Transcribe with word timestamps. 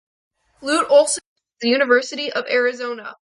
Lute 0.63 0.89
Olson 0.89 1.21
of 1.21 1.59
the 1.59 1.69
University 1.69 2.33
of 2.33 2.47
Arizona. 2.47 3.17